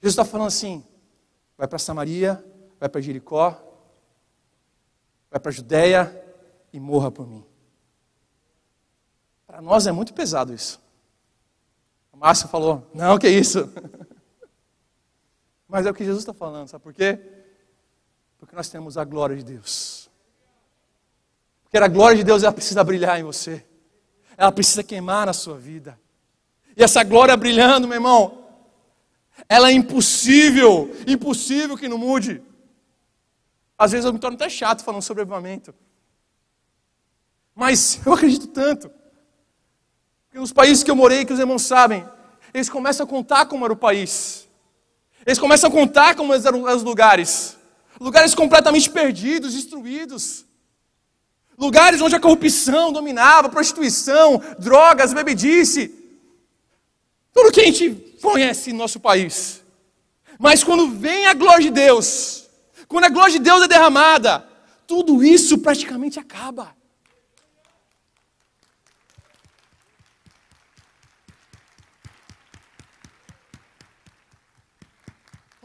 [0.00, 0.84] Jesus está falando assim:
[1.56, 2.42] vai para Samaria,
[2.80, 3.50] vai para Jericó,
[5.30, 6.24] vai para Judéia
[6.72, 7.44] e morra por mim.
[9.46, 10.80] Para nós é muito pesado isso.
[12.12, 13.70] A Márcia falou: não, que isso.
[15.72, 17.18] Mas é o que Jesus está falando, sabe por quê?
[18.38, 20.10] Porque nós temos a glória de Deus.
[21.62, 23.64] Porque a glória de Deus ela precisa brilhar em você.
[24.36, 25.98] Ela precisa queimar na sua vida.
[26.76, 28.46] E essa glória brilhando, meu irmão,
[29.48, 32.42] ela é impossível, impossível que não mude.
[33.78, 35.74] Às vezes eu me torno até chato falando sobre avivamento.
[37.54, 38.90] Mas eu acredito tanto.
[40.26, 42.06] Porque nos países que eu morei, que os irmãos sabem,
[42.52, 44.51] eles começam a contar como era o país.
[45.24, 47.56] Eles começam a contar como eram os lugares.
[48.00, 50.44] Lugares completamente perdidos, destruídos.
[51.56, 55.94] Lugares onde a corrupção dominava, prostituição, drogas, bebedice.
[57.32, 59.62] Tudo que a gente conhece no nosso país.
[60.38, 62.48] Mas quando vem a glória de Deus,
[62.88, 64.46] quando a glória de Deus é derramada,
[64.86, 66.74] tudo isso praticamente acaba.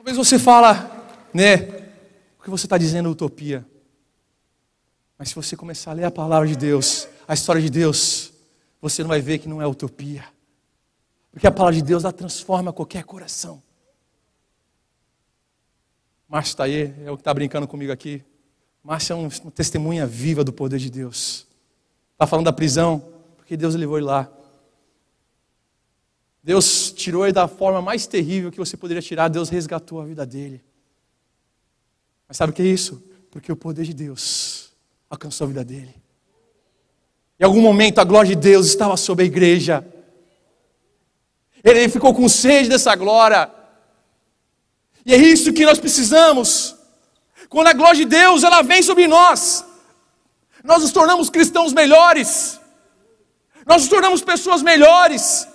[0.07, 0.89] Talvez você fala,
[1.33, 1.55] né?
[2.39, 3.65] O que você está dizendo é utopia.
[5.19, 8.31] Mas se você começar a ler a palavra de Deus, a história de Deus,
[8.81, 10.23] você não vai ver que não é utopia.
[11.29, 13.62] Porque a palavra de Deus, ela transforma qualquer coração.
[16.29, 18.23] Márcio está aí, é o que está brincando comigo aqui.
[18.81, 21.45] Márcio é uma testemunha viva do poder de Deus.
[22.13, 23.03] Está falando da prisão,
[23.35, 24.31] porque Deus levou ele lá.
[26.48, 30.25] Deus tirou ele da forma mais terrível que você poderia tirar, Deus resgatou a vida
[30.25, 30.63] dele.
[32.25, 33.04] Mas sabe o que é isso?
[33.29, 34.71] Porque o poder de Deus
[35.10, 35.93] alcançou a vida dele.
[37.37, 39.85] Em algum momento a glória de Deus estava sobre a igreja.
[41.62, 43.52] Ele ficou com sede dessa glória.
[45.06, 46.77] E é isso que nós precisamos.
[47.50, 49.65] Quando a glória de Deus ela vem sobre nós,
[50.63, 52.58] nós nos tornamos cristãos melhores.
[53.65, 55.45] Nós nos tornamos pessoas melhores.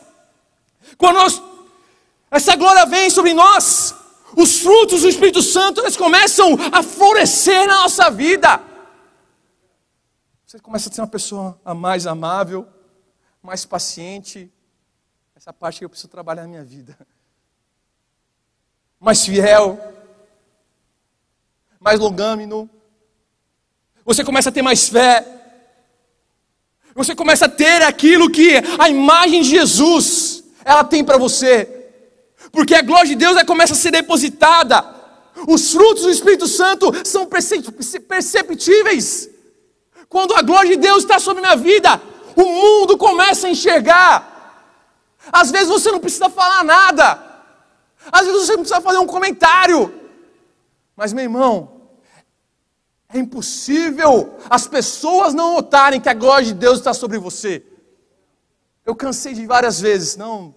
[0.97, 1.43] Quando nós,
[2.31, 3.95] essa glória vem sobre nós,
[4.37, 8.61] Os frutos do Espírito Santo eles começam a florescer na nossa vida.
[10.47, 12.67] Você começa a ser uma pessoa mais amável,
[13.43, 14.51] mais paciente.
[15.35, 16.97] Essa parte que eu preciso trabalhar na minha vida.
[18.99, 19.79] Mais fiel,
[21.81, 22.71] mais longâmino.
[24.05, 25.27] Você começa a ter mais fé.
[26.95, 30.32] Você começa a ter aquilo que a imagem de Jesus
[30.65, 31.69] ela tem para você.
[32.51, 34.85] Porque a glória de Deus começa a ser depositada.
[35.47, 39.29] Os frutos do Espírito Santo são perceptíveis.
[40.09, 42.01] Quando a glória de Deus está sobre minha vida,
[42.37, 44.31] o mundo começa a enxergar.
[45.33, 47.33] Às vezes você não precisa falar nada.
[48.11, 49.93] Às vezes você não precisa fazer um comentário.
[50.97, 51.83] Mas, meu irmão,
[53.13, 57.63] é impossível as pessoas não notarem que a glória de Deus está sobre você.
[58.85, 60.55] Eu cansei de várias vezes, não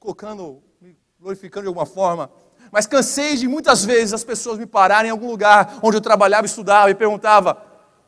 [0.00, 2.30] colocando, me glorificando de alguma forma,
[2.70, 6.46] mas cansei de muitas vezes as pessoas me pararem em algum lugar onde eu trabalhava,
[6.46, 7.62] estudava e perguntava: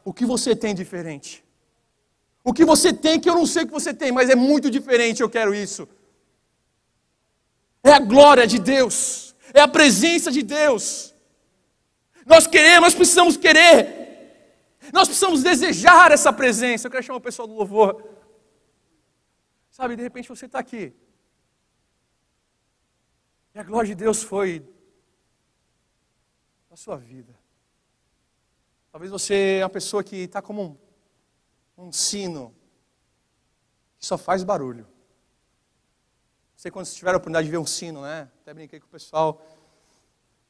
[0.04, 1.44] o que você tem diferente?
[2.42, 4.70] O que você tem que eu não sei o que você tem, mas é muito
[4.70, 5.86] diferente, eu quero isso.
[7.82, 11.14] É a glória de Deus, é a presença de Deus.
[12.26, 14.02] Nós queremos, nós precisamos querer.
[14.92, 16.86] Nós precisamos desejar essa presença.
[16.86, 18.02] Eu quero chamar o pessoal do louvor.
[19.74, 20.94] Sabe, de repente você está aqui.
[23.52, 24.64] E a glória de Deus foi
[26.70, 27.36] na sua vida.
[28.92, 30.78] Talvez você é uma pessoa que está como
[31.76, 32.54] um, um sino
[33.98, 34.86] que só faz barulho.
[36.54, 38.30] Sei quando tiveram a oportunidade de ver um sino, né?
[38.42, 39.44] Até brinquei com o pessoal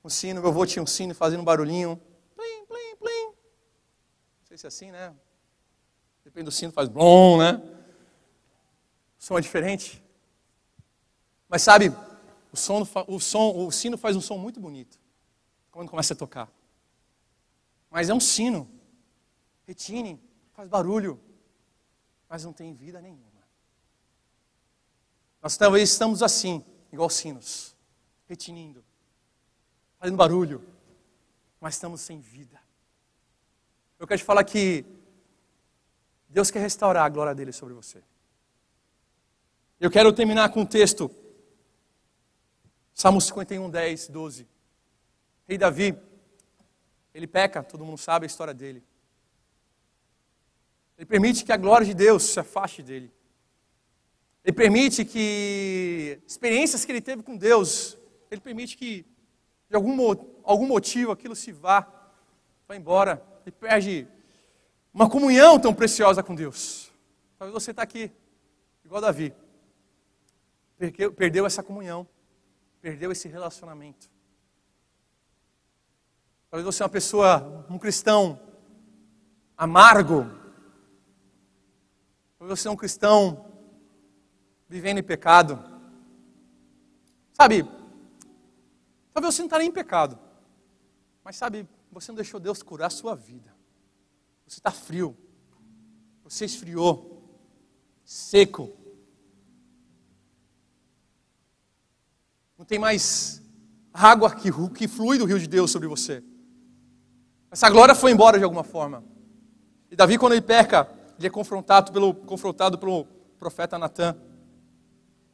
[0.05, 1.97] um sino, meu avô tinha um sino fazendo um barulhinho.
[2.37, 3.27] Plim, plim, plim.
[3.29, 5.17] Não sei se é assim, né?
[6.23, 7.84] Depende do sino, faz blom, né?
[9.25, 10.05] Som é diferente.
[11.49, 11.89] Mas sabe,
[12.53, 15.01] o, som, o, som, o sino faz um som muito bonito
[15.71, 16.53] quando começa a tocar.
[17.91, 18.69] Mas é um sino.
[19.67, 20.21] Retine,
[20.53, 21.19] faz barulho,
[22.29, 23.25] mas não tem vida nenhuma.
[25.41, 26.63] Nós talvez estamos assim,
[26.93, 27.75] igual sinos,
[28.29, 28.85] retinindo
[29.99, 30.63] fazendo barulho,
[31.59, 32.61] mas estamos sem vida.
[33.99, 34.85] Eu quero te falar que
[36.29, 38.05] Deus quer restaurar a glória dele sobre você.
[39.81, 41.11] Eu quero terminar com um texto,
[42.95, 44.47] Salmo 51, 10, 12.
[45.49, 45.99] Rei Davi,
[47.13, 48.83] ele peca, todo mundo sabe a história dele.
[50.97, 53.13] Ele permite que a glória de Deus se afaste dele.
[54.45, 57.99] Ele permite que experiências que ele teve com Deus,
[58.31, 59.05] ele permite que
[59.69, 60.15] de algum,
[60.45, 61.87] algum motivo aquilo se vá,
[62.69, 64.07] vai embora e perde
[64.93, 66.93] uma comunhão tão preciosa com Deus.
[67.37, 68.13] Talvez você está aqui,
[68.85, 69.35] igual Davi,
[71.17, 72.07] perdeu essa comunhão,
[72.81, 74.11] perdeu esse relacionamento.
[76.51, 78.41] Talvez você é uma pessoa, um cristão
[79.57, 80.25] amargo.
[82.39, 83.51] Talvez você é um cristão
[84.69, 85.63] vivendo em pecado.
[87.33, 87.65] Sabe,
[89.15, 90.19] Talvez você não está nem em pecado.
[91.23, 93.55] Mas sabe, você não deixou Deus curar a sua vida.
[94.45, 95.17] Você está frio.
[96.25, 97.23] Você esfriou.
[98.05, 98.77] Seco.
[102.65, 103.43] Não tem mais
[103.93, 106.25] água que, que flui do rio de Deus sobre você.
[107.51, 109.05] Essa glória foi embora de alguma forma.
[109.91, 113.05] E Davi, quando ele peca, ele é confrontado pelo, confrontado pelo
[113.39, 114.17] profeta Natan.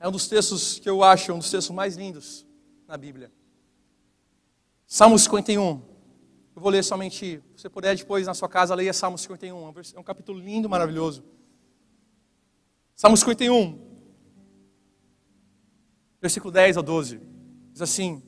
[0.01, 2.45] É um dos textos que eu acho um dos textos mais lindos
[2.89, 3.31] na Bíblia.
[4.85, 5.81] Salmo 51.
[6.57, 9.73] Eu vou ler somente, se você puder depois na sua casa, leia Salmo 51.
[9.95, 11.23] É um capítulo lindo, maravilhoso.
[12.97, 13.90] Salmo 51,
[16.21, 17.21] versículo 10 ao 12.
[17.73, 18.23] Diz assim: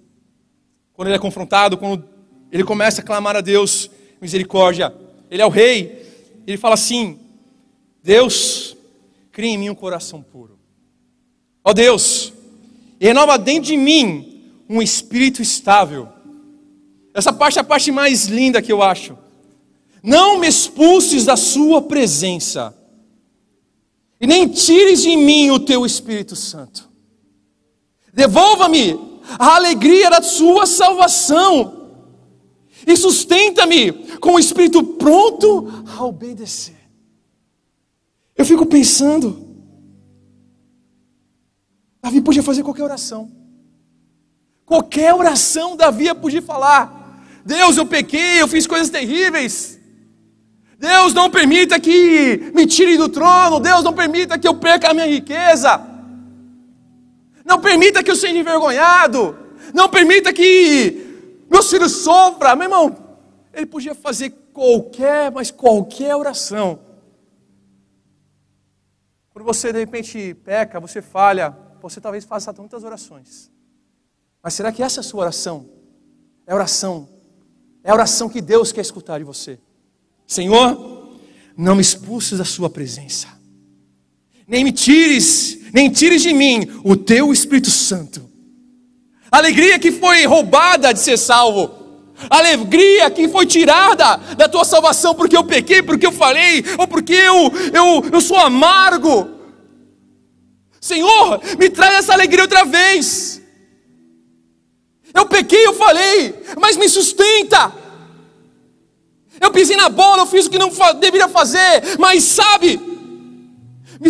[0.93, 2.09] quando ele é confrontado, quando
[2.51, 3.91] ele começa a clamar a Deus
[4.21, 4.95] misericórdia,
[5.31, 6.07] ele é o rei,
[6.47, 7.19] ele fala assim:
[8.03, 8.77] Deus,
[9.31, 10.59] cria em mim um coração puro.
[11.65, 12.33] Ó Deus,
[13.01, 16.09] renova dentro de mim um espírito estável
[17.15, 19.17] essa parte é a parte mais linda que eu acho.
[20.03, 22.77] Não me expulses da sua presença,
[24.21, 26.91] e nem tires de mim o teu Espírito Santo.
[28.13, 28.99] Devolva-me
[29.39, 31.81] a alegria da sua salvação,
[32.87, 36.77] e sustenta-me com o espírito pronto a obedecer.
[38.37, 39.53] Eu fico pensando,
[42.03, 43.31] Davi podia fazer qualquer oração.
[44.67, 47.25] Qualquer oração Davi podia falar.
[47.45, 49.79] Deus, eu pequei, eu fiz coisas terríveis.
[50.79, 53.61] Deus, não permita que me tire do trono.
[53.61, 55.92] Deus, não permita que eu perca a minha riqueza.
[57.45, 59.37] Não permita que eu seja envergonhado.
[59.75, 62.57] Não permita que meus filhos sofram.
[62.57, 62.97] Meu irmão,
[63.53, 66.81] ele podia fazer qualquer, mas qualquer oração.
[69.31, 73.51] Quando você de repente peca, você falha, você talvez faça muitas orações.
[74.43, 75.69] Mas será que essa é a sua oração?
[76.47, 77.09] É oração.
[77.83, 79.59] É a oração que Deus quer escutar de você.
[80.27, 81.19] Senhor,
[81.57, 83.29] não me expulses da sua presença.
[84.47, 88.31] Nem me tires, nem tires de mim o teu Espírito Santo.
[89.31, 91.83] A alegria que foi roubada de ser salvo.
[92.29, 96.87] A alegria que foi tirada da tua salvação porque eu pequei, porque eu falei, ou
[96.87, 99.29] porque eu, eu, eu sou amargo.
[100.81, 103.41] Senhor, me traz essa alegria outra vez.
[105.15, 107.73] Eu pequei, eu falei, mas me sustenta.
[109.41, 110.71] Eu pisei na bola, eu fiz o que não
[111.01, 112.81] deveria fazer, mas sabe,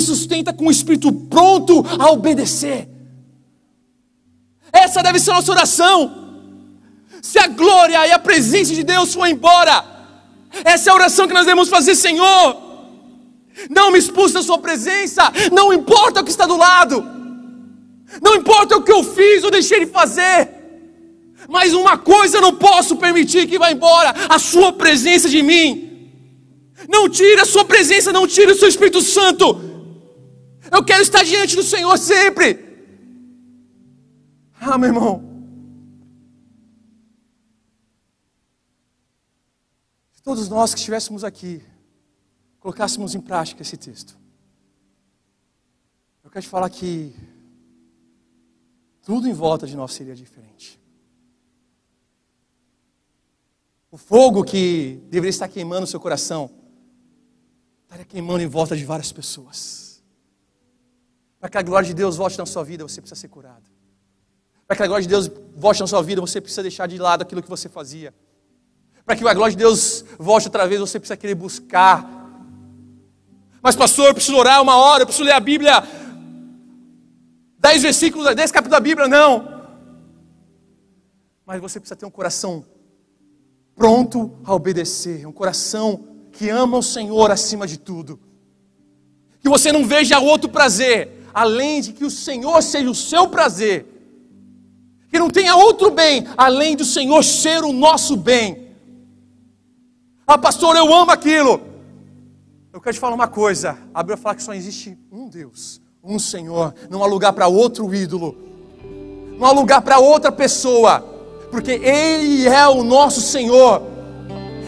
[0.02, 2.88] sustenta com o espírito pronto a obedecer.
[4.72, 6.22] Essa deve ser a nossa oração.
[7.20, 9.84] Se a glória e a presença de Deus for embora,
[10.64, 12.56] essa é a oração que nós devemos fazer, Senhor.
[13.70, 17.06] Não me expulse da Sua presença, não importa o que está do lado,
[18.20, 20.48] não importa o que eu fiz ou deixei de fazer.
[21.48, 25.90] Mas uma coisa eu não posso permitir que vá embora: a Sua presença de mim.
[26.88, 29.71] Não tire a Sua presença, não tire o Seu Espírito Santo.
[30.72, 32.72] Eu quero estar diante do Senhor sempre.
[34.58, 35.22] Ah, meu irmão.
[40.12, 41.62] Se todos nós que estivéssemos aqui
[42.58, 44.16] colocássemos em prática esse texto,
[46.24, 47.14] eu quero te falar que
[49.02, 50.80] tudo em volta de nós seria diferente.
[53.90, 56.50] O fogo que deveria estar queimando o seu coração
[57.82, 59.81] estaria queimando em volta de várias pessoas.
[61.42, 63.64] Para que a glória de Deus volte na sua vida, você precisa ser curado.
[64.64, 67.22] Para que a glória de Deus volte na sua vida, você precisa deixar de lado
[67.22, 68.14] aquilo que você fazia.
[69.04, 72.08] Para que a glória de Deus volte outra vez, você precisa querer buscar.
[73.60, 75.82] Mas, pastor, eu preciso orar uma hora, eu preciso ler a Bíblia.
[77.58, 79.66] Dez versículos, dez capítulos da Bíblia, não.
[81.44, 82.64] Mas você precisa ter um coração
[83.74, 88.20] pronto a obedecer, um coração que ama o Senhor acima de tudo.
[89.40, 93.86] Que você não veja outro prazer, além de que o Senhor seja o seu prazer.
[95.08, 98.68] Que não tenha outro bem, além do Senhor ser o nosso bem.
[100.26, 101.60] Ah, pastor, eu amo aquilo.
[102.72, 106.18] Eu quero te falar uma coisa: a Bíblia fala que só existe um Deus, um
[106.18, 106.74] Senhor.
[106.88, 108.36] Não há lugar para outro ídolo,
[109.38, 111.12] não há lugar para outra pessoa
[111.52, 113.82] porque Ele é o nosso Senhor,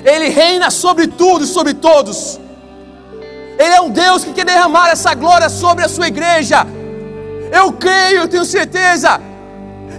[0.04, 2.38] Ele reina sobre tudo e sobre todos.
[3.58, 6.66] Ele é um Deus que quer derramar essa glória sobre a sua igreja.
[7.52, 9.20] Eu creio, eu tenho certeza,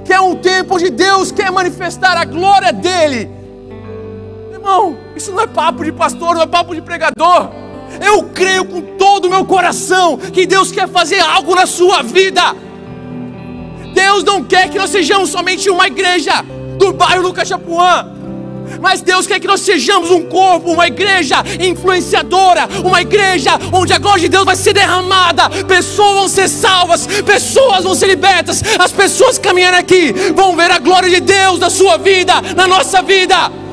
[0.03, 3.29] que é um tempo onde Deus quer manifestar a glória dEle.
[4.51, 7.49] Irmão, isso não é papo de pastor, não é papo de pregador.
[8.01, 12.41] Eu creio com todo o meu coração que Deus quer fazer algo na sua vida.
[13.93, 16.43] Deus não quer que nós sejamos somente uma igreja
[16.77, 18.11] do bairro Lucas Chapuã.
[18.81, 23.97] Mas Deus quer que nós sejamos um corpo, uma igreja influenciadora, uma igreja onde a
[23.97, 28.91] glória de Deus vai ser derramada, pessoas vão ser salvas, pessoas vão ser libertas, as
[28.91, 33.64] pessoas caminhando aqui vão ver a glória de Deus na sua vida, na nossa vida.